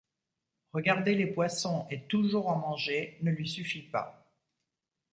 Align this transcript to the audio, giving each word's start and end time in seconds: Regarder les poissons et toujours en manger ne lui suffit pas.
Regarder 0.73 1.13
les 1.13 1.27
poissons 1.27 1.85
et 1.91 2.05
toujours 2.07 2.47
en 2.47 2.55
manger 2.57 3.19
ne 3.21 3.29
lui 3.29 3.47
suffit 3.47 3.83
pas. 3.83 4.33